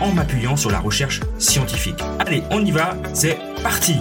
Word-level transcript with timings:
en 0.00 0.12
m'appuyant 0.12 0.56
sur 0.56 0.70
la 0.70 0.80
recherche 0.80 1.20
scientifique. 1.38 2.00
Allez, 2.18 2.42
on 2.50 2.64
y 2.64 2.70
va, 2.70 2.96
c'est 3.14 3.38
parti 3.62 3.96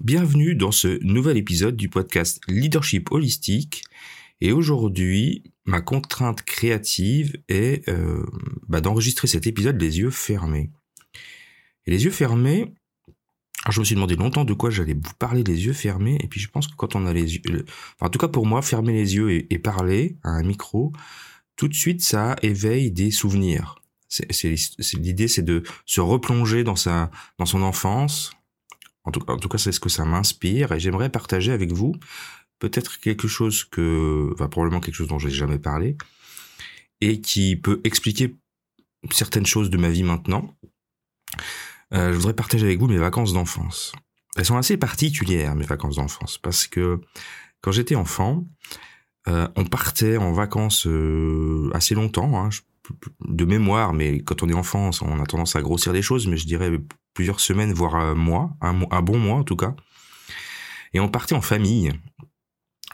Bienvenue 0.00 0.54
dans 0.54 0.72
ce 0.72 1.02
nouvel 1.02 1.38
épisode 1.38 1.76
du 1.76 1.88
podcast 1.88 2.40
Leadership 2.46 3.10
Holistique. 3.12 3.84
Et 4.42 4.52
aujourd'hui, 4.52 5.51
ma 5.64 5.80
contrainte 5.80 6.42
créative 6.42 7.40
est 7.48 7.88
euh, 7.88 8.24
bah, 8.68 8.80
d'enregistrer 8.80 9.28
cet 9.28 9.46
épisode 9.46 9.80
les 9.80 9.98
yeux 9.98 10.10
fermés. 10.10 10.70
Et 11.86 11.90
les 11.90 12.04
yeux 12.04 12.10
fermés, 12.10 12.74
je 13.70 13.80
me 13.80 13.84
suis 13.84 13.94
demandé 13.94 14.16
longtemps 14.16 14.44
de 14.44 14.54
quoi 14.54 14.70
j'allais 14.70 14.94
vous 14.94 15.14
parler 15.18 15.44
les 15.44 15.66
yeux 15.66 15.72
fermés, 15.72 16.18
et 16.20 16.26
puis 16.26 16.40
je 16.40 16.48
pense 16.48 16.66
que 16.66 16.74
quand 16.74 16.96
on 16.96 17.06
a 17.06 17.12
les 17.12 17.36
yeux, 17.36 17.64
en 18.00 18.08
tout 18.08 18.18
cas 18.18 18.28
pour 18.28 18.46
moi, 18.46 18.62
fermer 18.62 18.92
les 18.92 19.14
yeux 19.14 19.30
et, 19.30 19.58
parler 19.58 20.16
à 20.22 20.30
un 20.30 20.42
micro, 20.42 20.92
tout 21.56 21.68
de 21.68 21.74
suite 21.74 22.02
ça 22.02 22.36
éveille 22.42 22.90
des 22.90 23.10
souvenirs. 23.10 23.76
L'idée, 24.94 25.28
c'est 25.28 25.42
de 25.42 25.62
se 25.86 26.00
replonger 26.00 26.64
dans 26.64 26.76
sa, 26.76 27.10
dans 27.38 27.46
son 27.46 27.62
enfance. 27.62 28.32
En 29.04 29.10
tout 29.10 29.20
cas, 29.20 29.58
c'est 29.58 29.72
ce 29.72 29.80
que 29.80 29.88
ça 29.88 30.04
m'inspire, 30.04 30.72
et 30.72 30.80
j'aimerais 30.80 31.10
partager 31.10 31.52
avec 31.52 31.72
vous 31.72 31.94
peut-être 32.62 33.00
quelque 33.00 33.26
chose 33.26 33.64
que, 33.64 34.30
enfin 34.34 34.46
probablement 34.46 34.80
quelque 34.80 34.94
chose 34.94 35.08
dont 35.08 35.18
j'ai 35.18 35.30
jamais 35.30 35.58
parlé, 35.58 35.96
et 37.00 37.20
qui 37.20 37.56
peut 37.56 37.80
expliquer 37.82 38.36
certaines 39.10 39.46
choses 39.46 39.68
de 39.68 39.76
ma 39.76 39.88
vie 39.88 40.04
maintenant. 40.04 40.56
Euh, 41.92 42.12
je 42.12 42.16
voudrais 42.18 42.34
partager 42.34 42.64
avec 42.64 42.78
vous 42.78 42.86
mes 42.86 42.98
vacances 42.98 43.32
d'enfance. 43.32 43.90
Elles 44.36 44.44
sont 44.44 44.56
assez 44.56 44.76
particulières, 44.76 45.56
mes 45.56 45.66
vacances 45.66 45.96
d'enfance, 45.96 46.38
parce 46.38 46.68
que 46.68 47.00
quand 47.62 47.72
j'étais 47.72 47.96
enfant, 47.96 48.46
euh, 49.26 49.48
on 49.56 49.64
partait 49.64 50.16
en 50.16 50.32
vacances 50.32 50.86
euh, 50.86 51.68
assez 51.74 51.96
longtemps, 51.96 52.44
hein, 52.44 52.50
de 53.24 53.44
mémoire, 53.44 53.92
mais 53.92 54.20
quand 54.20 54.44
on 54.44 54.48
est 54.48 54.54
enfant, 54.54 54.90
on 55.02 55.20
a 55.20 55.26
tendance 55.26 55.56
à 55.56 55.62
grossir 55.62 55.92
les 55.92 56.02
choses, 56.02 56.28
mais 56.28 56.36
je 56.36 56.46
dirais 56.46 56.70
plusieurs 57.12 57.40
semaines, 57.40 57.72
voire 57.72 57.96
un 57.96 58.14
mois, 58.14 58.56
un, 58.60 58.82
un 58.92 59.02
bon 59.02 59.18
mois 59.18 59.38
en 59.38 59.44
tout 59.44 59.56
cas. 59.56 59.74
Et 60.94 61.00
on 61.00 61.08
partait 61.08 61.34
en 61.34 61.40
famille. 61.40 61.92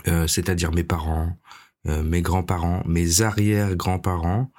Euh, 0.07 0.27
c'est-à-dire 0.27 0.73
mes 0.73 0.85
parents, 0.85 1.37
euh, 1.87 2.03
mes 2.03 2.23
grands-parents, 2.23 2.83
mes 2.87 3.23
arrière-grands-parents, 3.23 4.51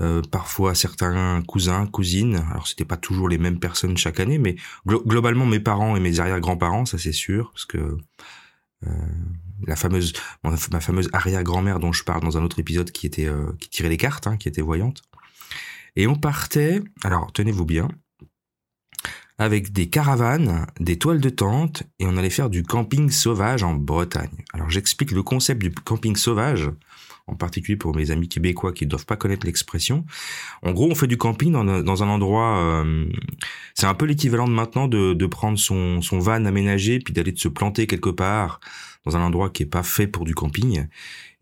euh, 0.00 0.22
parfois 0.30 0.74
certains 0.74 1.42
cousins, 1.46 1.86
cousines. 1.86 2.36
Alors 2.50 2.66
c'était 2.66 2.84
pas 2.84 2.96
toujours 2.96 3.28
les 3.28 3.38
mêmes 3.38 3.58
personnes 3.58 3.96
chaque 3.96 4.20
année, 4.20 4.38
mais 4.38 4.56
globalement 4.86 5.46
mes 5.46 5.60
parents 5.60 5.96
et 5.96 6.00
mes 6.00 6.20
arrière-grands-parents, 6.20 6.86
ça 6.86 6.98
c'est 6.98 7.12
sûr, 7.12 7.50
parce 7.52 7.66
que 7.66 7.98
la 9.66 9.74
fameuse, 9.74 10.12
ma 10.44 10.80
fameuse 10.80 11.08
arrière-grand-mère 11.12 11.80
dont 11.80 11.92
je 11.92 12.04
parle 12.04 12.22
dans 12.22 12.38
un 12.38 12.44
autre 12.44 12.60
épisode 12.60 12.92
qui 12.92 13.08
était 13.08 13.28
qui 13.58 13.70
tirait 13.70 13.88
les 13.88 13.96
cartes, 13.96 14.28
hein, 14.28 14.36
qui 14.36 14.48
était 14.48 14.62
voyante. 14.62 15.02
Et 15.96 16.06
on 16.06 16.14
partait. 16.14 16.80
Alors 17.02 17.32
tenez-vous 17.32 17.64
bien 17.64 17.88
avec 19.38 19.72
des 19.72 19.88
caravanes, 19.88 20.66
des 20.80 20.98
toiles 20.98 21.20
de 21.20 21.30
tente, 21.30 21.84
et 22.00 22.06
on 22.06 22.16
allait 22.16 22.30
faire 22.30 22.50
du 22.50 22.64
camping 22.64 23.10
sauvage 23.10 23.62
en 23.62 23.74
Bretagne. 23.74 24.44
Alors 24.52 24.68
j'explique 24.68 25.12
le 25.12 25.22
concept 25.22 25.62
du 25.62 25.70
camping 25.70 26.16
sauvage, 26.16 26.68
en 27.28 27.34
particulier 27.34 27.76
pour 27.76 27.94
mes 27.94 28.10
amis 28.10 28.28
québécois 28.28 28.72
qui 28.72 28.84
ne 28.84 28.90
doivent 28.90 29.06
pas 29.06 29.16
connaître 29.16 29.46
l'expression. 29.46 30.04
En 30.62 30.72
gros, 30.72 30.90
on 30.90 30.94
fait 30.94 31.06
du 31.06 31.16
camping 31.16 31.52
dans, 31.52 32.02
un 32.02 32.08
endroit, 32.08 32.58
euh, 32.58 33.06
c'est 33.74 33.86
un 33.86 33.94
peu 33.94 34.06
l'équivalent 34.06 34.48
de 34.48 34.52
maintenant 34.52 34.88
de, 34.88 35.26
prendre 35.26 35.58
son, 35.58 36.00
van 36.12 36.44
aménagé, 36.44 36.98
puis 36.98 37.14
d'aller 37.14 37.32
se 37.36 37.48
planter 37.48 37.86
quelque 37.86 38.10
part 38.10 38.58
dans 39.04 39.16
un 39.16 39.20
endroit 39.20 39.50
qui 39.50 39.62
est 39.62 39.66
pas 39.66 39.84
fait 39.84 40.08
pour 40.08 40.24
du 40.24 40.34
camping. 40.34 40.86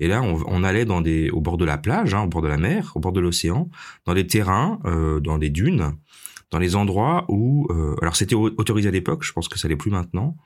Et 0.00 0.08
là, 0.08 0.22
on, 0.22 0.62
allait 0.62 0.84
dans 0.84 1.00
des, 1.00 1.30
au 1.30 1.40
bord 1.40 1.56
de 1.56 1.64
la 1.64 1.78
plage, 1.78 2.12
hein, 2.12 2.22
au 2.22 2.28
bord 2.28 2.42
de 2.42 2.48
la 2.48 2.58
mer, 2.58 2.92
au 2.94 3.00
bord 3.00 3.12
de 3.12 3.20
l'océan, 3.20 3.70
dans 4.04 4.12
des 4.12 4.26
terrains, 4.26 4.78
euh, 4.84 5.20
dans 5.20 5.38
des 5.38 5.48
dunes, 5.48 5.94
dans 6.50 6.58
les 6.58 6.76
endroits 6.76 7.24
où, 7.28 7.66
euh, 7.70 7.96
alors 8.00 8.16
c'était 8.16 8.34
autorisé 8.34 8.88
à 8.88 8.92
l'époque, 8.92 9.24
je 9.24 9.32
pense 9.32 9.48
que 9.48 9.58
ça 9.58 9.68
l'est 9.68 9.76
plus 9.76 9.90
maintenant. 9.90 10.36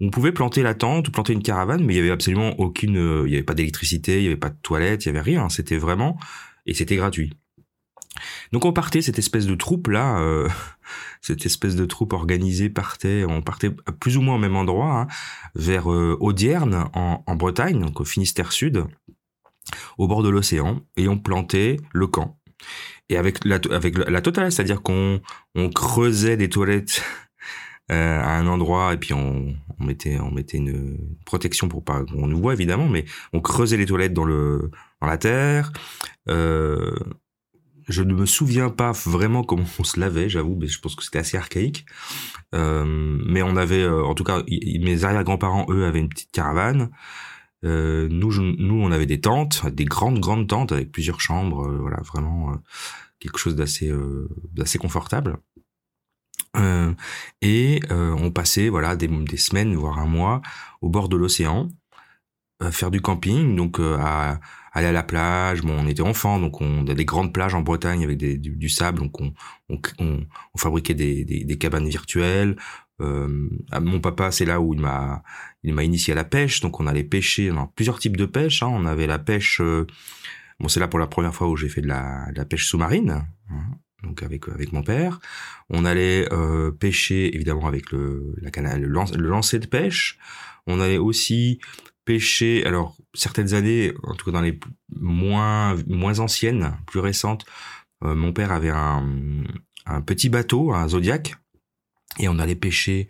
On 0.00 0.10
pouvait 0.10 0.32
planter 0.32 0.62
la 0.62 0.74
tente 0.74 1.08
ou 1.08 1.10
planter 1.10 1.32
une 1.32 1.42
caravane, 1.42 1.84
mais 1.84 1.94
il 1.94 1.96
y 1.96 2.00
avait 2.00 2.10
absolument 2.10 2.50
aucune, 2.60 2.98
euh, 2.98 3.24
il 3.26 3.32
y 3.32 3.34
avait 3.34 3.44
pas 3.44 3.54
d'électricité, 3.54 4.18
il 4.18 4.24
y 4.24 4.26
avait 4.26 4.36
pas 4.36 4.50
de 4.50 4.58
toilette, 4.62 5.04
il 5.04 5.08
y 5.08 5.10
avait 5.10 5.20
rien. 5.20 5.48
C'était 5.48 5.78
vraiment 5.78 6.18
et 6.66 6.74
c'était 6.74 6.96
gratuit. 6.96 7.32
Donc 8.52 8.64
on 8.64 8.72
partait 8.72 9.02
cette 9.02 9.18
espèce 9.18 9.46
de 9.46 9.54
troupe 9.54 9.88
là, 9.88 10.20
euh, 10.20 10.48
cette 11.20 11.46
espèce 11.46 11.76
de 11.76 11.84
troupe 11.84 12.12
organisée 12.12 12.68
partait, 12.68 13.24
on 13.24 13.42
partait 13.42 13.70
plus 14.00 14.16
ou 14.16 14.22
moins 14.22 14.36
au 14.36 14.38
même 14.38 14.56
endroit, 14.56 15.00
hein, 15.00 15.06
vers 15.54 15.86
Audierne 15.86 16.88
en, 16.94 17.22
en, 17.26 17.36
Bretagne, 17.36 17.80
donc 17.80 18.00
au 18.00 18.04
Finistère 18.04 18.52
Sud, 18.52 18.84
au 19.98 20.08
bord 20.08 20.22
de 20.22 20.28
l'océan, 20.28 20.80
et 20.96 21.08
on 21.08 21.18
plantait 21.18 21.78
le 21.92 22.06
camp 22.06 22.38
et 23.08 23.16
avec 23.16 23.44
la, 23.44 23.58
avec 23.70 23.96
la 23.96 24.20
totale, 24.20 24.52
c'est-à-dire 24.52 24.82
qu'on 24.82 25.20
on 25.54 25.70
creusait 25.70 26.36
des 26.36 26.48
toilettes 26.48 27.02
euh, 27.90 28.20
à 28.20 28.36
un 28.36 28.46
endroit 28.46 28.92
et 28.92 28.96
puis 28.98 29.14
on, 29.14 29.54
on, 29.78 29.84
mettait 29.84 30.18
on 30.20 30.30
mettait 30.30 30.58
une 30.58 30.98
protection 31.24 31.68
pour 31.68 31.84
pas 31.84 32.04
qu'on 32.04 32.26
nous 32.26 32.40
voit 32.40 32.52
évidemment, 32.52 32.88
mais 32.88 33.04
on 33.32 33.40
creusait 33.40 33.76
les 33.76 33.86
toilettes 33.86 34.12
dans 34.12 34.24
le 34.24 34.70
dans 35.00 35.06
la 35.06 35.18
terre. 35.18 35.72
Euh, 36.28 36.94
je 37.88 38.02
ne 38.02 38.12
me 38.12 38.26
souviens 38.26 38.68
pas 38.68 38.92
vraiment 38.92 39.42
comment 39.42 39.64
on 39.78 39.84
se 39.84 39.98
lavait, 39.98 40.28
j'avoue, 40.28 40.56
mais 40.60 40.66
je 40.66 40.78
pense 40.80 40.94
que 40.94 41.02
c'était 41.02 41.18
assez 41.18 41.36
archaïque. 41.36 41.86
Euh, 42.54 42.84
mais 42.86 43.42
on 43.42 43.56
avait, 43.56 43.82
euh, 43.82 44.04
en 44.04 44.14
tout 44.14 44.24
cas, 44.24 44.42
mes 44.48 45.04
arrière-grands-parents, 45.04 45.66
eux, 45.70 45.86
avaient 45.86 46.00
une 46.00 46.08
petite 46.08 46.30
caravane. 46.30 46.90
Euh, 47.64 48.08
nous, 48.10 48.32
nous, 48.40 48.74
on 48.74 48.90
avait 48.92 49.06
des 49.06 49.20
tentes, 49.20 49.66
des 49.66 49.84
grandes, 49.84 50.20
grandes 50.20 50.46
tentes 50.48 50.72
avec 50.72 50.92
plusieurs 50.92 51.20
chambres, 51.20 51.66
euh, 51.66 51.78
voilà, 51.78 51.98
vraiment 52.02 52.52
euh, 52.52 52.56
quelque 53.18 53.38
chose 53.38 53.56
d'assez, 53.56 53.92
d'assez 54.52 54.78
confortable. 54.78 55.38
et 57.42 57.80
on 57.90 58.30
passait, 58.30 58.68
voilà, 58.68 58.96
des, 58.96 59.08
des, 59.08 59.36
semaines, 59.36 59.74
voire 59.74 59.98
un 59.98 60.06
mois, 60.06 60.40
au 60.80 60.88
bord 60.88 61.08
de 61.08 61.16
l'océan, 61.16 61.68
à 62.60 62.70
faire 62.72 62.90
du 62.90 63.00
camping, 63.00 63.56
donc 63.56 63.80
à 63.80 64.40
aller 64.72 64.86
à 64.86 64.92
la 64.92 65.02
plage. 65.02 65.62
Bon, 65.62 65.76
on 65.78 65.88
était 65.88 66.02
enfants, 66.02 66.38
donc 66.38 66.60
on 66.60 66.86
a 66.86 66.94
des 66.94 67.04
grandes 67.04 67.32
plages 67.32 67.54
en 67.54 67.62
Bretagne 67.62 68.04
avec 68.04 68.18
des, 68.18 68.38
du, 68.38 68.68
sable, 68.68 68.98
donc 69.00 69.20
on, 69.20 69.32
on, 69.68 69.80
on, 69.98 70.58
fabriquait 70.58 70.94
des, 70.94 71.24
des, 71.24 71.44
des, 71.44 71.58
cabanes 71.58 71.88
virtuelles. 71.88 72.56
Euh, 73.00 73.48
mon 73.80 74.00
papa, 74.00 74.30
c'est 74.30 74.44
là 74.44 74.60
où 74.60 74.74
il 74.74 74.80
m'a, 74.80 75.22
il 75.62 75.74
m'a 75.74 75.84
initié 75.84 76.12
à 76.12 76.16
la 76.16 76.24
pêche. 76.24 76.60
Donc 76.60 76.80
on 76.80 76.86
allait 76.86 77.04
pêcher 77.04 77.50
dans 77.50 77.66
plusieurs 77.66 77.98
types 77.98 78.16
de 78.16 78.26
pêche. 78.26 78.62
Hein. 78.62 78.68
On 78.70 78.86
avait 78.86 79.06
la 79.06 79.18
pêche. 79.18 79.60
Euh, 79.60 79.86
bon, 80.60 80.68
c'est 80.68 80.80
là 80.80 80.88
pour 80.88 80.98
la 80.98 81.06
première 81.06 81.34
fois 81.34 81.48
où 81.48 81.56
j'ai 81.56 81.68
fait 81.68 81.80
de 81.80 81.88
la, 81.88 82.30
de 82.32 82.36
la 82.36 82.44
pêche 82.44 82.66
sous-marine. 82.66 83.24
Hein, 83.50 83.62
donc 84.02 84.22
avec 84.22 84.48
avec 84.48 84.72
mon 84.72 84.82
père, 84.82 85.18
on 85.70 85.84
allait 85.84 86.32
euh, 86.32 86.70
pêcher 86.70 87.34
évidemment 87.34 87.66
avec 87.66 87.90
le 87.90 88.34
la 88.40 88.50
canal, 88.50 88.80
le, 88.80 88.86
le 88.86 89.28
lancer 89.28 89.58
de 89.58 89.66
pêche. 89.66 90.18
On 90.66 90.80
allait 90.80 90.98
aussi 90.98 91.58
pêcher. 92.04 92.64
Alors 92.64 92.96
certaines 93.14 93.54
années, 93.54 93.92
en 94.04 94.14
tout 94.14 94.26
cas 94.26 94.32
dans 94.32 94.40
les 94.40 94.58
moins 94.94 95.76
moins 95.88 96.20
anciennes, 96.20 96.76
plus 96.86 97.00
récentes, 97.00 97.44
euh, 98.04 98.14
mon 98.14 98.32
père 98.32 98.52
avait 98.52 98.70
un 98.70 99.04
un 99.86 100.00
petit 100.00 100.28
bateau, 100.28 100.72
un 100.72 100.86
Zodiac, 100.86 101.34
et 102.18 102.28
on 102.28 102.38
allait 102.38 102.54
pêcher 102.54 103.08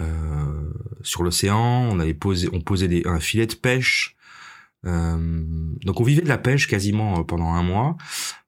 euh, 0.00 0.72
sur 1.02 1.22
l'océan, 1.22 1.88
on 1.90 2.00
allait 2.00 2.14
poser, 2.14 2.48
on 2.52 2.60
posait 2.60 2.88
des, 2.88 3.02
un 3.06 3.20
filet 3.20 3.46
de 3.46 3.54
pêche. 3.54 4.16
Euh, 4.86 5.44
donc 5.84 6.00
on 6.00 6.04
vivait 6.04 6.22
de 6.22 6.28
la 6.28 6.38
pêche 6.38 6.68
quasiment 6.68 7.20
euh, 7.20 7.22
pendant 7.22 7.52
un 7.52 7.62
mois. 7.62 7.96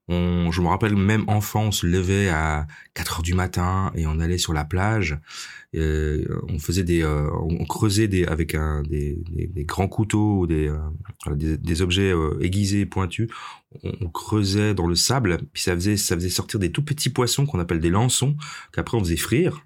On, 0.08 0.52
je 0.52 0.62
me 0.62 0.69
rappelle 0.69 0.94
même 0.94 1.25
enfant, 1.26 1.64
on 1.64 1.72
se 1.72 1.84
levait 1.84 2.28
à 2.28 2.66
4 2.94 3.14
heures 3.16 3.22
du 3.22 3.34
matin 3.34 3.90
et 3.96 4.06
on 4.06 4.20
allait 4.20 4.38
sur 4.38 4.52
la 4.52 4.64
plage. 4.64 5.19
Euh, 5.75 6.25
on 6.48 6.60
faisait 6.60 6.84
des, 6.84 7.02
euh, 7.02 7.28
on 7.32 7.64
creusait 7.64 8.06
des 8.06 8.25
avec 8.25 8.54
un 8.54 8.82
des, 8.82 9.19
des, 9.28 9.64
grands 9.64 9.88
couteaux 9.88 10.38
ou 10.40 10.46
des, 10.46 10.69
euh, 10.69 11.34
des, 11.34 11.58
des 11.58 11.82
objets 11.82 12.12
euh, 12.12 12.38
aiguisés 12.40 12.87
pointus. 12.87 13.28
On, 13.82 13.93
on, 14.00 14.08
creusait 14.08 14.75
dans 14.75 14.87
le 14.87 14.94
sable, 14.94 15.38
puis 15.52 15.62
ça 15.62 15.75
faisait 15.75 15.96
ça 15.96 16.14
faisait 16.14 16.31
sortir 16.31 16.60
des 16.60 16.70
tout 16.70 16.84
petits 16.84 17.10
poissons 17.10 17.44
qu'on 17.44 17.58
appelle 17.58 17.81
des 17.81 17.90
lançons 17.90 18.37
qu'après 18.72 18.96
on 18.96 19.00
faisait 19.00 19.16
frire. 19.16 19.62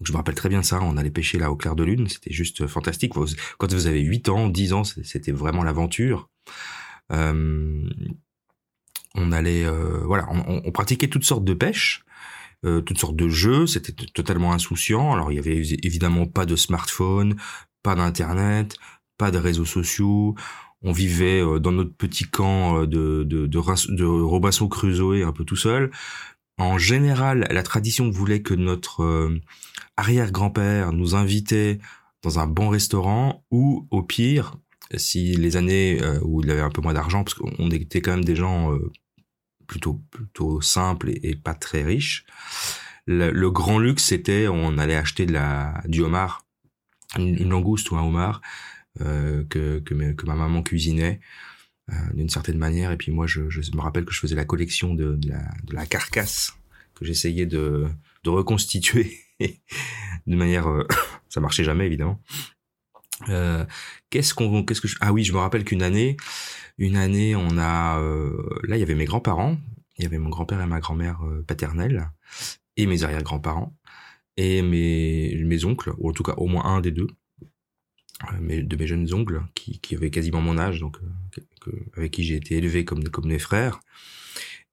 Donc 0.00 0.06
je 0.06 0.12
me 0.12 0.16
rappelle 0.16 0.34
très 0.34 0.48
bien 0.48 0.62
ça, 0.62 0.80
on 0.82 0.96
allait 0.96 1.10
pêcher 1.10 1.38
là 1.38 1.50
au 1.50 1.56
clair 1.56 1.76
de 1.76 1.84
lune, 1.84 2.08
c'était 2.08 2.32
juste 2.32 2.66
fantastique. 2.66 3.12
Quand 3.58 3.72
vous 3.72 3.86
avez 3.86 4.00
8 4.00 4.28
ans, 4.28 4.48
10 4.48 4.72
ans, 4.72 4.84
c'était 4.84 5.32
vraiment 5.32 5.62
l'aventure. 5.62 6.30
Euh, 7.12 7.88
on 9.14 9.32
allait, 9.32 9.64
euh, 9.64 10.02
voilà, 10.04 10.26
on, 10.30 10.70
pratiquait 10.70 11.08
toutes 11.08 11.24
sortes 11.24 11.44
de 11.44 11.54
pêches, 11.54 12.04
euh, 12.64 12.80
toutes 12.80 12.98
sortes 12.98 13.16
de 13.16 13.28
jeux. 13.28 13.66
C'était 13.66 13.92
totalement 13.92 14.52
insouciant. 14.52 15.12
Alors 15.12 15.32
il 15.32 15.36
y 15.36 15.38
avait 15.38 15.60
évidemment 15.82 16.26
pas 16.26 16.46
de 16.46 16.56
smartphone, 16.56 17.36
pas 17.82 17.94
d'internet, 17.94 18.76
pas 19.16 19.30
de 19.30 19.38
réseaux 19.38 19.64
sociaux. 19.64 20.34
On 20.82 20.92
vivait 20.92 21.40
euh, 21.40 21.58
dans 21.58 21.72
notre 21.72 21.94
petit 21.94 22.24
camp 22.24 22.82
de, 22.82 23.24
de, 23.24 23.46
de, 23.46 23.96
de 23.96 24.04
Robinson 24.04 24.68
Crusoe 24.68 25.24
un 25.24 25.32
peu 25.32 25.44
tout 25.44 25.56
seul. 25.56 25.90
En 26.58 26.78
général, 26.78 27.46
la 27.50 27.62
tradition 27.62 28.10
voulait 28.10 28.42
que 28.42 28.54
notre 28.54 29.30
arrière-grand-père 29.96 30.92
nous 30.92 31.14
invitait 31.14 31.78
dans 32.22 32.38
un 32.38 32.46
bon 32.46 32.68
restaurant 32.68 33.44
ou 33.50 33.86
au 33.90 34.02
pire, 34.02 34.56
si 34.96 35.36
les 35.36 35.56
années 35.56 36.00
où 36.22 36.42
il 36.42 36.50
avait 36.50 36.60
un 36.60 36.70
peu 36.70 36.80
moins 36.80 36.94
d'argent, 36.94 37.22
parce 37.22 37.34
qu'on 37.34 37.70
était 37.70 38.00
quand 38.00 38.10
même 38.10 38.24
des 38.24 38.34
gens 38.34 38.76
plutôt 39.68 40.00
plutôt 40.10 40.60
simple 40.60 41.10
et, 41.10 41.36
pas 41.36 41.54
très 41.54 41.84
riche. 41.84 42.24
Le, 43.06 43.50
grand 43.50 43.78
luxe, 43.78 44.04
c'était 44.04 44.48
on 44.48 44.76
allait 44.76 44.96
acheter 44.96 45.26
la 45.26 45.80
du 45.86 46.02
homard, 46.02 46.44
une, 47.16 47.48
langouste 47.48 47.90
ou 47.90 47.96
un 47.96 48.02
homard 48.02 48.40
euh, 49.00 49.44
que, 49.48 49.82
ma 50.26 50.34
maman 50.34 50.62
cuisinait 50.62 51.20
euh, 51.90 51.94
d'une 52.14 52.28
certaine 52.28 52.58
manière. 52.58 52.90
Et 52.90 52.96
puis 52.96 53.12
moi, 53.12 53.26
je, 53.26 53.48
je, 53.50 53.60
me 53.74 53.80
rappelle 53.80 54.04
que 54.04 54.12
je 54.12 54.20
faisais 54.20 54.36
la 54.36 54.44
collection 54.44 54.94
de, 54.94 55.18
la, 55.26 55.42
de 55.64 55.74
la 55.74 55.86
carcasse 55.86 56.54
que 56.94 57.04
j'essayais 57.04 57.46
de, 57.46 57.86
de 58.24 58.30
reconstituer 58.30 59.18
de 60.26 60.36
manière, 60.36 60.68
euh, 60.68 60.86
ça 61.28 61.40
marchait 61.40 61.64
jamais 61.64 61.86
évidemment. 61.86 62.20
Euh, 63.28 63.64
qu'est-ce 64.10 64.34
qu'on, 64.34 64.64
qu'est-ce 64.64 64.80
que 64.80 64.88
je... 64.88 64.96
ah 65.00 65.12
oui, 65.12 65.24
je 65.24 65.32
me 65.32 65.38
rappelle 65.38 65.64
qu'une 65.64 65.82
année, 65.82 66.16
une 66.78 66.96
année, 66.96 67.34
on 67.34 67.58
a, 67.58 68.00
euh, 68.00 68.60
là, 68.64 68.76
il 68.76 68.80
y 68.80 68.82
avait 68.82 68.94
mes 68.94 69.06
grands-parents, 69.06 69.56
il 69.98 70.04
y 70.04 70.06
avait 70.06 70.18
mon 70.18 70.30
grand-père 70.30 70.60
et 70.60 70.66
ma 70.66 70.80
grand-mère 70.80 71.24
euh, 71.24 71.42
paternelle, 71.46 72.10
et 72.76 72.86
mes 72.86 73.02
arrière-grands-parents, 73.02 73.76
et 74.36 74.62
mes, 74.62 75.36
mes 75.44 75.64
oncles, 75.64 75.92
ou 75.98 76.10
en 76.10 76.12
tout 76.12 76.22
cas 76.22 76.34
au 76.34 76.46
moins 76.46 76.64
un 76.64 76.80
des 76.80 76.92
deux, 76.92 77.08
de 78.40 78.76
mes 78.76 78.86
jeunes 78.86 79.12
oncles, 79.12 79.42
qui, 79.54 79.80
qui 79.80 79.94
avaient 79.96 80.10
quasiment 80.10 80.40
mon 80.40 80.58
âge, 80.58 80.80
donc 80.80 80.98
avec 81.96 82.12
qui 82.12 82.24
j'ai 82.24 82.36
été 82.36 82.56
élevé 82.56 82.84
comme 82.84 83.04
comme 83.08 83.26
mes 83.26 83.38
frères. 83.38 83.80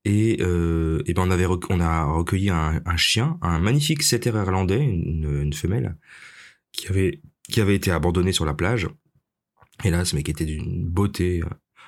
Et, 0.06 0.34
et 0.34 1.14
ben 1.14 1.24
on 1.24 1.32
avait 1.32 1.48
on 1.48 1.80
a 1.80 2.04
recueilli 2.06 2.52
un, 2.52 2.98
chien, 2.98 3.40
un 3.42 3.60
magnifique 3.60 4.04
setter 4.04 4.30
irlandais, 4.30 4.84
une, 4.84 5.52
femelle, 5.54 5.98
qui 6.72 6.88
avait 6.90 7.22
qui 7.50 7.60
avait 7.62 7.76
été 7.76 7.92
abandonné 7.92 8.32
sur 8.32 8.46
la 8.46 8.54
plage. 8.54 8.88
Hélas, 9.84 10.14
mais 10.14 10.24
qui 10.24 10.32
était 10.32 10.46
d'une 10.46 10.86
beauté, 10.88 11.44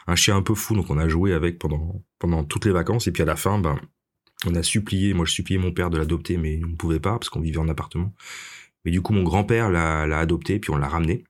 un 0.07 0.15
chien 0.15 0.35
un 0.35 0.41
peu 0.41 0.55
fou, 0.55 0.75
donc 0.75 0.89
on 0.89 0.97
a 0.97 1.07
joué 1.07 1.33
avec 1.33 1.59
pendant 1.59 2.03
pendant 2.19 2.43
toutes 2.43 2.65
les 2.65 2.71
vacances. 2.71 3.07
Et 3.07 3.11
puis 3.11 3.23
à 3.23 3.25
la 3.25 3.35
fin, 3.35 3.59
ben, 3.59 3.79
on 4.45 4.55
a 4.55 4.63
supplié, 4.63 5.13
moi 5.13 5.25
je 5.25 5.31
suppliais 5.31 5.59
mon 5.59 5.71
père 5.71 5.89
de 5.89 5.97
l'adopter, 5.97 6.37
mais 6.37 6.59
on 6.63 6.69
ne 6.69 6.75
pouvait 6.75 6.99
pas 6.99 7.11
parce 7.11 7.29
qu'on 7.29 7.41
vivait 7.41 7.59
en 7.59 7.67
appartement. 7.67 8.13
Mais 8.85 8.91
du 8.91 9.01
coup, 9.01 9.13
mon 9.13 9.23
grand-père 9.23 9.69
l'a 9.69 10.19
adopté, 10.19 10.59
puis 10.59 10.71
on 10.71 10.77
l'a 10.77 10.87
ramené. 10.87 11.23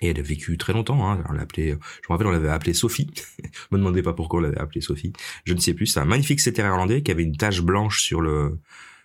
Et 0.00 0.08
elle 0.08 0.18
a 0.18 0.22
vécu 0.22 0.58
très 0.58 0.72
longtemps. 0.72 1.10
Hein. 1.10 1.22
On 1.28 1.32
l'appelait, 1.32 1.70
je 1.70 1.74
me 1.74 2.08
rappelle, 2.08 2.26
on 2.26 2.32
l'avait 2.32 2.48
appelée 2.48 2.74
Sophie. 2.74 3.10
me 3.70 3.78
demandez 3.78 4.02
pas 4.02 4.12
pourquoi 4.12 4.40
on 4.40 4.42
l'avait 4.42 4.58
appelée 4.58 4.80
Sophie. 4.80 5.12
Je 5.44 5.54
ne 5.54 5.60
sais 5.60 5.74
plus. 5.74 5.86
C'est 5.86 6.00
un 6.00 6.04
magnifique 6.04 6.40
setter 6.40 6.62
irlandais 6.62 7.02
qui 7.02 7.10
avait 7.10 7.22
une 7.22 7.36
tache 7.36 7.62
blanche 7.62 8.02
sur 8.02 8.20
le 8.20 8.58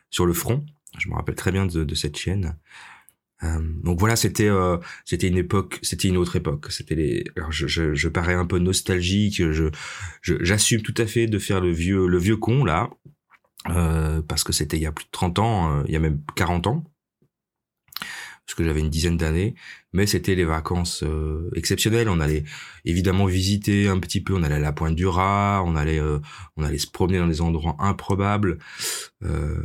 sur 0.10 0.26
le 0.26 0.34
front. 0.34 0.66
Je 0.98 1.10
me 1.10 1.16
rappelle 1.16 1.36
très 1.36 1.52
bien 1.52 1.66
de, 1.66 1.84
de 1.84 1.96
cette 1.96 2.18
chienne. 2.18 2.58
Euh, 3.44 3.60
donc 3.84 4.00
voilà, 4.00 4.16
c'était 4.16 4.50
euh, 4.50 4.78
c'était 5.06 5.28
une 5.28 5.38
époque, 5.38 5.80
c'était 5.84 6.08
une 6.08 6.18
autre 6.18 6.36
époque. 6.36 6.72
C'était 6.72 6.96
les. 6.96 7.24
Je, 7.50 7.68
je, 7.68 7.94
je 7.94 8.10
parais 8.10 8.34
un 8.34 8.46
peu 8.46 8.60
nostalgique. 8.60 9.52
Je 9.52 9.70
j'assume 10.22 10.82
tout 10.82 10.96
à 10.98 11.06
fait 11.06 11.28
de 11.28 11.38
faire 11.38 11.62
le 11.62 11.72
vieux 11.72 12.08
le 12.08 12.18
vieux 12.18 12.38
con 12.38 12.64
là, 12.66 12.90
euh, 13.70 14.22
parce 14.24 14.44
que 14.44 14.54
c'était 14.54 14.78
il 14.78 14.84
y 14.84 14.88
a 14.88 14.92
plus 14.92 15.06
de 15.06 15.12
30 15.12 15.40
ans, 15.40 15.84
il 15.86 15.92
y 15.92 15.96
a 15.96 16.00
même 16.00 16.22
40 16.36 16.68
ans 16.68 16.84
parce 18.48 18.56
que 18.56 18.64
j'avais 18.64 18.80
une 18.80 18.90
dizaine 18.90 19.18
d'années, 19.18 19.56
mais 19.92 20.08
c'était 20.08 20.34
les 20.34 20.46
vacances 20.46 21.04
euh, 21.04 21.50
exceptionnelles. 21.54 22.08
On 22.08 22.22
allait 22.22 22.46
évidemment 22.86 23.26
visiter 23.26 23.90
un 23.90 24.00
petit 24.00 24.22
peu, 24.22 24.36
on 24.36 24.42
allait 24.42 24.56
à 24.56 24.60
la 24.60 24.72
Pointe 24.72 24.96
du 24.96 25.06
Raz, 25.06 25.64
on 25.66 25.76
allait 25.76 26.00
euh, 26.00 26.20
on 26.56 26.64
allait 26.64 26.78
se 26.78 26.88
promener 26.88 27.18
dans 27.18 27.28
des 27.28 27.42
endroits 27.42 27.76
improbables. 27.80 28.60
Euh, 29.26 29.58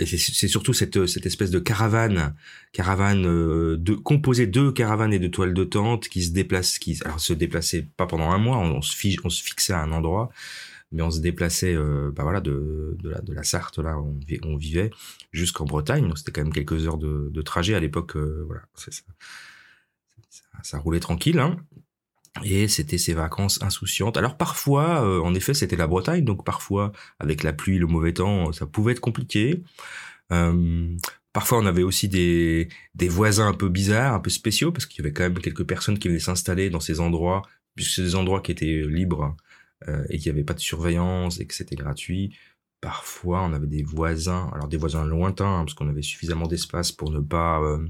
et 0.00 0.06
c'est 0.06 0.48
surtout 0.48 0.72
cette 0.72 1.06
cette 1.06 1.26
espèce 1.26 1.52
de 1.52 1.60
caravane, 1.60 2.34
caravane 2.72 3.22
de 3.22 3.94
composée 3.94 4.48
de 4.48 4.72
caravanes 4.72 5.12
et 5.12 5.20
de 5.20 5.28
toiles 5.28 5.54
de 5.54 5.62
tente 5.62 6.08
qui 6.08 6.24
se 6.24 6.32
déplacent, 6.32 6.80
qui 6.80 6.98
se 7.16 7.32
déplaçaient 7.32 7.86
pas 7.96 8.06
pendant 8.06 8.32
un 8.32 8.38
mois, 8.38 8.58
on, 8.58 8.82
se, 8.82 8.96
on 9.22 9.30
se 9.30 9.40
fixait 9.40 9.72
à 9.72 9.82
un 9.82 9.92
endroit 9.92 10.30
mais 10.92 11.02
on 11.02 11.10
se 11.10 11.20
déplaçait 11.20 11.74
euh, 11.74 12.10
bah 12.14 12.22
voilà 12.22 12.40
de, 12.40 12.96
de, 12.98 13.10
la, 13.10 13.20
de 13.20 13.32
la 13.32 13.42
Sarthe 13.42 13.78
là 13.78 13.98
où 13.98 14.18
on, 14.44 14.56
vivait 14.56 14.90
jusqu'en 15.32 15.64
Bretagne. 15.64 16.06
Donc 16.06 16.18
c'était 16.18 16.32
quand 16.32 16.42
même 16.42 16.52
quelques 16.52 16.86
heures 16.86 16.98
de, 16.98 17.28
de 17.30 17.42
trajet 17.42 17.74
à 17.74 17.80
l'époque 17.80 18.16
euh, 18.16 18.44
voilà. 18.46 18.62
Ça, 18.74 18.90
ça, 18.90 19.02
ça, 20.62 20.78
roulait 20.78 21.00
tranquille 21.00 21.38
hein. 21.38 21.56
et 22.42 22.68
c'était 22.68 22.98
ces 22.98 23.14
vacances 23.14 23.62
insouciantes. 23.62 24.16
Alors 24.16 24.36
parfois 24.36 25.04
euh, 25.04 25.20
en 25.20 25.34
effet 25.34 25.54
c'était 25.54 25.76
la 25.76 25.86
Bretagne. 25.86 26.24
Donc 26.24 26.44
parfois 26.44 26.92
avec 27.18 27.42
la 27.42 27.52
pluie 27.52 27.78
le 27.78 27.86
mauvais 27.86 28.14
temps 28.14 28.52
ça 28.52 28.66
pouvait 28.66 28.92
être 28.92 29.00
compliqué. 29.00 29.62
Euh, 30.32 30.96
Parfois, 31.34 31.58
on 31.58 31.66
avait 31.66 31.84
aussi 31.84 32.08
des, 32.08 32.68
des 32.96 33.08
voisins 33.08 33.46
un 33.46 33.54
peu 33.54 33.68
bizarres, 33.68 34.14
un 34.14 34.18
peu 34.18 34.30
spéciaux, 34.30 34.72
parce 34.72 34.86
qu'il 34.86 35.04
y 35.04 35.06
avait 35.06 35.12
quand 35.12 35.22
même 35.22 35.38
quelques 35.38 35.64
personnes 35.64 35.98
qui 35.98 36.08
venaient 36.08 36.18
s'installer 36.18 36.68
dans 36.68 36.80
ces 36.80 36.98
endroits, 36.98 37.42
puisque 37.76 37.94
c'est 37.96 38.02
des 38.02 38.14
endroits 38.16 38.40
qui 38.40 38.50
étaient 38.50 38.82
libres 38.88 39.36
euh, 39.86 40.04
et 40.08 40.18
qu'il 40.18 40.32
n'y 40.32 40.38
avait 40.38 40.44
pas 40.44 40.54
de 40.54 40.60
surveillance 40.60 41.38
et 41.38 41.46
que 41.46 41.54
c'était 41.54 41.76
gratuit. 41.76 42.36
Parfois, 42.80 43.42
on 43.44 43.52
avait 43.52 43.68
des 43.68 43.82
voisins, 43.82 44.50
alors 44.52 44.68
des 44.68 44.76
voisins 44.76 45.04
lointains, 45.04 45.60
hein, 45.60 45.64
parce 45.64 45.74
qu'on 45.74 45.88
avait 45.88 46.02
suffisamment 46.02 46.46
d'espace 46.48 46.90
pour 46.90 47.10
ne 47.10 47.20
pas 47.20 47.60
euh, 47.62 47.86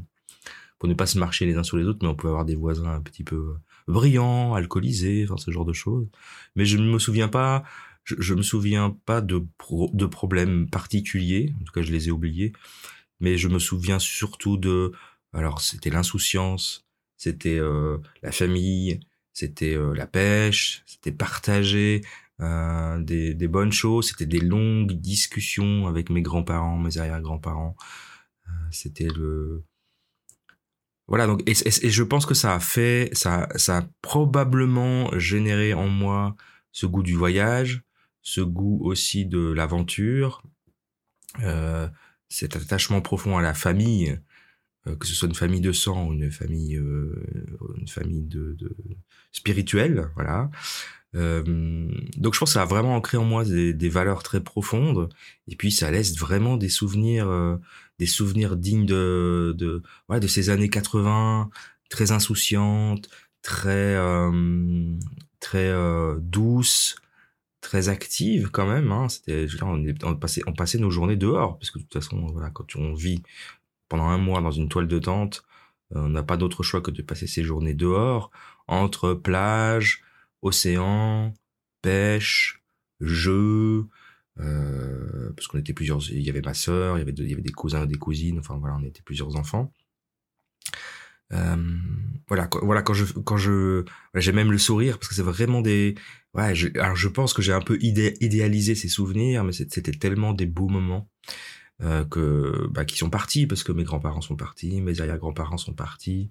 pour 0.79 0.89
ne 0.89 0.95
pas 0.95 1.07
se 1.07 1.19
marcher 1.19 1.47
les 1.47 1.57
uns 1.57 1.63
sur 1.63 1.77
les 1.79 1.85
autres, 1.85 2.01
mais 2.03 2.09
on 2.09 2.15
pouvait 2.15 2.31
avoir 2.31 2.45
des 2.45 2.57
voisins 2.57 2.91
un 2.93 3.01
petit 3.01 3.25
peu 3.25 3.37
euh, 3.37 3.59
brillants, 3.87 4.55
alcoolisés, 4.55 5.25
enfin 5.25 5.39
ce 5.39 5.51
genre 5.51 5.65
de 5.65 5.73
choses. 5.73 6.09
Mais 6.57 6.67
je 6.67 6.77
ne 6.77 6.91
me 6.91 6.99
souviens 6.99 7.29
pas, 7.29 7.65
je, 8.05 8.35
me 8.35 8.43
souviens 8.43 8.97
pas 9.07 9.21
de 9.21 9.45
de 9.93 10.07
problèmes 10.07 10.69
particuliers. 10.69 11.55
En 11.61 11.65
tout 11.65 11.73
cas, 11.73 11.83
je 11.83 11.93
les 11.93 12.09
ai 12.09 12.11
oubliés. 12.11 12.53
Mais 13.21 13.37
je 13.39 13.49
me 13.49 13.59
souviens 13.59 13.99
surtout 13.99 14.57
de, 14.59 14.93
alors 15.33 15.61
c'était 15.61 15.91
l'insouciance, 15.91 16.87
c'était 17.17 17.61
la 18.23 18.33
famille, 18.33 19.01
c'était 19.39 19.77
euh, 19.77 19.95
la 19.95 20.09
pêche, 20.09 20.83
c'était 20.85 21.13
partager 21.13 22.03
euh, 22.41 23.01
des, 23.01 23.49
bonnes 23.49 23.71
choses, 23.71 24.09
c'était 24.09 24.27
des 24.27 24.41
longues 24.41 24.95
discussions 24.95 25.87
avec 25.87 26.11
mes 26.11 26.23
grands-parents, 26.23 26.77
mes 26.77 26.99
arrière-grands-parents. 26.99 27.77
Euh, 28.49 28.51
c'était 28.73 29.09
le 29.17 29.65
voilà 31.07 31.27
donc 31.27 31.43
et, 31.47 31.55
je 31.55 32.03
pense 32.03 32.27
que 32.27 32.35
ça 32.35 32.55
a 32.55 32.61
fait 32.61 33.09
ça 33.13 33.49
ça 33.55 33.79
a 33.79 33.89
probablement 34.03 35.17
généré 35.19 35.73
en 35.73 35.89
moi 35.89 36.37
ce 36.73 36.87
goût 36.87 37.03
du 37.03 37.15
voyage, 37.15 37.83
ce 38.23 38.41
goût 38.41 38.81
aussi 38.83 39.25
de 39.25 39.53
l'aventure, 39.53 40.43
cet 42.29 42.57
attachement 42.57 43.01
profond 43.01 43.39
à 43.39 43.43
la 43.43 43.55
famille 43.55 44.21
que 44.99 45.07
ce 45.07 45.15
soit 45.15 45.29
une 45.29 45.35
famille 45.35 45.61
de 45.61 45.73
sang 45.73 46.09
ou 46.09 46.13
une 46.13 46.31
famille, 46.31 46.79
famille 47.89 48.23
de, 48.23 48.57
spirituelle, 49.33 50.11
voilà. 50.15 50.51
Euh, 51.15 51.43
donc 52.19 52.35
je 52.35 52.39
pense 52.39 52.51
que 52.51 52.55
ça 52.55 52.63
a 52.63 52.67
vraiment 52.67 52.95
ancré 52.95 53.17
en 53.17 53.25
moi 53.25 53.43
des, 53.43 53.89
valeurs 53.89 54.23
très 54.23 54.43
profondes 54.43 55.09
et 55.47 55.57
puis 55.57 55.73
ça 55.73 55.91
laisse 55.91 56.15
vraiment 56.19 56.59
des 56.59 56.69
souvenirs 56.69 57.31
euh, 57.31 57.57
des 57.99 58.05
souvenirs 58.05 58.57
dignes 58.59 58.85
de 58.85 59.55
de 59.57 59.83
de 60.11 60.27
ces 60.27 60.51
années 60.51 60.69
80 60.69 61.49
très 61.89 62.13
insouciantes 62.13 63.09
très 63.41 63.95
euh, 63.97 64.99
très 65.41 65.73
douces 66.21 66.97
très 67.63 67.89
actives 67.89 68.51
quand 68.51 68.67
même 68.67 68.93
hein. 68.93 69.09
c'était 69.09 69.47
on, 69.63 69.83
on 70.03 70.15
passait 70.15 70.43
on 70.47 70.53
passait 70.53 70.77
nos 70.77 70.91
journées 70.91 71.17
dehors 71.17 71.59
parce 71.59 71.71
que 71.71 71.79
de 71.79 71.85
toute 71.85 71.95
façon 71.95 72.27
voilà 72.27 72.51
quand 72.51 72.77
on 72.77 72.93
vit 72.93 73.23
pendant 73.89 74.05
un 74.05 74.19
mois 74.19 74.41
dans 74.41 74.51
une 74.51 74.69
toile 74.69 74.89
de 74.89 74.99
tente. 74.99 75.45
Euh, 75.95 76.01
on 76.01 76.09
n'a 76.09 76.23
pas 76.23 76.37
d'autre 76.37 76.63
choix 76.63 76.81
que 76.81 76.91
de 76.91 77.03
passer 77.03 77.27
ses 77.27 77.43
journées 77.43 77.75
dehors, 77.75 78.31
entre 78.67 79.15
plage, 79.15 80.03
océan, 80.43 81.35
pêche, 81.83 82.63
jeux, 83.01 83.87
euh, 84.41 85.33
parce 85.35 85.49
qu'on 85.49 85.59
était 85.59 85.73
plusieurs, 85.73 86.01
il 86.11 86.21
y 86.21 86.31
avait 86.31 86.43
ma 86.43 86.55
sœur, 86.55 86.99
il 86.99 87.01
y 87.01 87.33
avait, 87.33 87.43
des 87.43 87.53
cousins, 87.53 87.87
des 87.87 87.97
cousines, 87.97 88.39
enfin 88.39 88.57
voilà, 88.59 88.77
on 88.77 88.85
était 88.85 89.03
plusieurs 89.03 89.37
enfants. 89.37 89.73
Euh, 91.33 91.57
voilà, 92.27 92.47
quand, 92.47 92.65
voilà 92.65 92.81
quand 92.81 92.95
je 92.95 93.05
quand 93.05 93.37
je 93.37 93.85
j'ai 94.15 94.33
même 94.33 94.51
le 94.51 94.57
sourire 94.57 94.99
parce 94.99 95.09
que 95.09 95.15
c'est 95.15 95.23
vraiment 95.23 95.61
des 95.61 95.95
ouais 96.33 96.55
je, 96.55 96.69
alors 96.79 96.97
je 96.97 97.09
pense 97.09 97.35
que 97.35 97.43
j'ai 97.43 97.53
un 97.53 97.61
peu 97.61 97.77
idéalisé 97.83 98.75
ces 98.75 98.89
souvenirs 98.89 99.45
mais 99.45 99.53
c'était 99.53 99.93
tellement 99.93 100.33
des 100.33 100.47
beaux 100.47 100.69
moments 100.69 101.07
euh, 101.83 102.05
que 102.05 102.67
bah, 102.71 102.85
qui 102.85 102.97
sont 102.97 103.11
partis 103.11 103.47
parce 103.47 103.63
que 103.63 103.73
mes 103.73 103.85
grands-parents 103.85 104.21
sont 104.21 104.37
partis 104.37 104.81
mes 104.81 105.01
arrière-grands-parents 105.01 105.59
sont 105.59 105.75
partis 105.75 106.29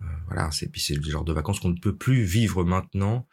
euh, 0.00 0.06
voilà 0.26 0.50
c'est 0.50 0.68
puis 0.68 0.80
c'est 0.80 0.94
le 0.94 1.02
genre 1.02 1.24
de 1.24 1.32
vacances 1.32 1.60
qu'on 1.60 1.68
ne 1.68 1.78
peut 1.78 1.94
plus 1.94 2.22
vivre 2.22 2.64
maintenant 2.64 3.26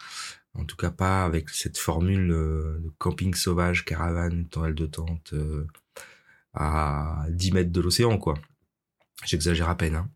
en 0.58 0.66
tout 0.66 0.76
cas 0.76 0.92
pas 0.92 1.24
avec 1.24 1.50
cette 1.50 1.78
formule 1.78 2.32
euh, 2.32 2.80
de 2.80 2.92
camping 2.98 3.34
sauvage, 3.34 3.86
caravane, 3.86 4.48
tente 4.50 4.74
de 4.74 4.86
tente 4.86 5.34
euh, 5.34 5.68
à 6.54 7.26
10 7.30 7.52
mètres 7.54 7.72
de 7.72 7.82
l'océan, 7.82 8.18
quoi. 8.18 8.36
J'exagère 9.26 9.70
à 9.70 9.78
peine. 9.78 9.96
Hein. 9.96 10.10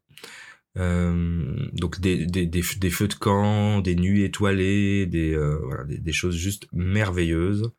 Euh, 0.77 1.69
donc 1.73 1.99
des, 1.99 2.25
des, 2.25 2.45
des, 2.45 2.61
feux 2.61 3.07
de 3.07 3.13
camp, 3.13 3.81
des 3.81 3.95
nuits 3.95 4.23
étoilées, 4.23 5.05
des, 5.05 5.33
euh, 5.33 5.59
voilà, 5.63 5.83
des, 5.83 6.13
choses 6.13 6.35
juste 6.35 6.67
merveilleuses 6.71 7.71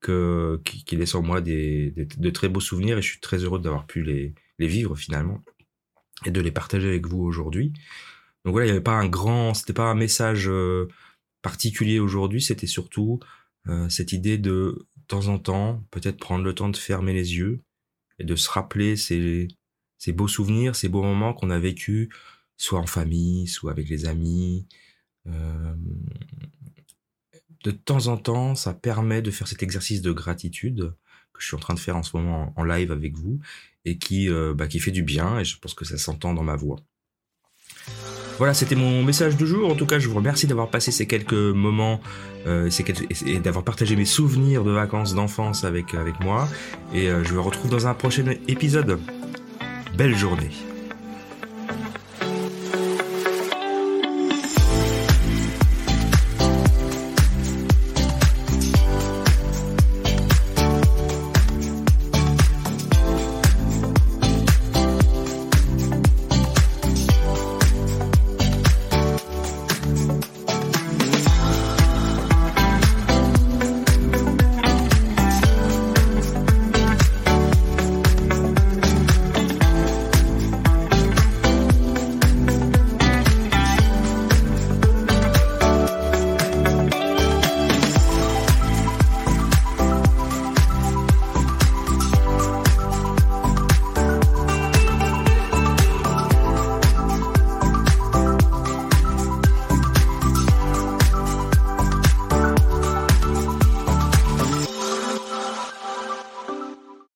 qui 0.00 0.96
laissent 0.96 1.14
en 1.14 1.22
moi 1.22 1.40
des, 1.40 1.92
de 1.96 2.30
très 2.30 2.48
beaux 2.48 2.60
souvenirs 2.60 2.98
et 2.98 3.02
je 3.02 3.10
suis 3.10 3.20
très 3.20 3.38
heureux 3.38 3.58
d'avoir 3.58 3.86
pu 3.86 4.02
les, 4.02 4.34
les 4.58 4.68
vivre 4.68 4.96
finalement 4.96 5.42
et 6.24 6.30
de 6.30 6.40
les 6.40 6.52
partager 6.52 6.88
avec 6.88 7.06
vous 7.06 7.20
aujourd'hui. 7.20 7.72
Donc 8.44 8.52
voilà, 8.52 8.66
il 8.66 8.70
n'y 8.70 8.76
avait 8.76 8.82
pas 8.82 8.98
un 8.98 9.08
grand, 9.08 9.54
c'était 9.54 9.72
pas 9.72 9.90
un 9.90 9.94
message 9.94 10.48
euh, 10.48 10.88
particulier 11.42 11.98
aujourd'hui, 11.98 12.40
c'était 12.40 12.66
surtout 12.66 13.20
euh, 13.68 13.88
cette 13.88 14.12
idée 14.12 14.38
de, 14.38 14.86
de 14.96 15.06
temps 15.06 15.28
en 15.28 15.38
temps, 15.38 15.84
peut-être 15.90 16.18
prendre 16.18 16.44
le 16.44 16.54
temps 16.54 16.68
de 16.68 16.76
fermer 16.76 17.12
les 17.12 17.36
yeux 17.36 17.60
et 18.18 18.24
de 18.24 18.36
se 18.36 18.48
rappeler 18.50 18.96
ces, 18.96 19.48
ces 19.98 20.12
beaux 20.12 20.28
souvenirs, 20.28 20.76
ces 20.76 20.88
beaux 20.88 21.02
moments 21.02 21.34
qu'on 21.34 21.50
a 21.50 21.58
vécu, 21.58 22.10
soit 22.56 22.78
en 22.78 22.86
famille, 22.86 23.46
soit 23.46 23.70
avec 23.70 23.88
les 23.88 24.06
amis. 24.06 24.66
Euh, 25.26 25.74
de 27.64 27.70
temps 27.70 28.06
en 28.06 28.16
temps, 28.16 28.54
ça 28.54 28.74
permet 28.74 29.22
de 29.22 29.30
faire 29.30 29.48
cet 29.48 29.62
exercice 29.62 30.02
de 30.02 30.12
gratitude 30.12 30.92
que 31.32 31.40
je 31.40 31.46
suis 31.46 31.56
en 31.56 31.60
train 31.60 31.74
de 31.74 31.78
faire 31.80 31.96
en 31.96 32.02
ce 32.02 32.16
moment 32.16 32.52
en 32.56 32.64
live 32.64 32.92
avec 32.92 33.16
vous 33.16 33.38
et 33.84 33.98
qui, 33.98 34.28
euh, 34.28 34.54
bah, 34.54 34.66
qui 34.66 34.80
fait 34.80 34.90
du 34.90 35.02
bien 35.02 35.38
et 35.38 35.44
je 35.44 35.58
pense 35.58 35.74
que 35.74 35.84
ça 35.84 35.98
s'entend 35.98 36.34
dans 36.34 36.42
ma 36.42 36.56
voix. 36.56 36.78
Voilà, 38.38 38.54
c'était 38.54 38.76
mon 38.76 39.02
message 39.02 39.36
du 39.36 39.46
jour. 39.46 39.68
En 39.68 39.74
tout 39.74 39.86
cas, 39.86 39.98
je 39.98 40.08
vous 40.08 40.14
remercie 40.14 40.46
d'avoir 40.46 40.70
passé 40.70 40.92
ces 40.92 41.06
quelques 41.06 41.32
moments 41.32 42.00
euh, 42.46 42.70
et 43.26 43.40
d'avoir 43.40 43.64
partagé 43.64 43.96
mes 43.96 44.04
souvenirs 44.04 44.62
de 44.62 44.70
vacances 44.70 45.14
d'enfance 45.14 45.64
avec, 45.64 45.94
avec 45.94 46.20
moi. 46.20 46.48
Et 46.94 47.08
euh, 47.08 47.24
je 47.24 47.34
vous 47.34 47.42
retrouve 47.42 47.70
dans 47.70 47.88
un 47.88 47.94
prochain 47.94 48.32
épisode. 48.46 49.00
Belle 49.96 50.16
journée. 50.16 50.67